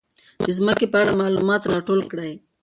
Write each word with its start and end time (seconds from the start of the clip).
د 0.45 0.47
ځمکې 0.57 0.85
په 0.91 0.97
اړه 1.01 1.19
معلومات 1.21 1.61
راټول 1.73 1.99
کړئ. 2.11 2.33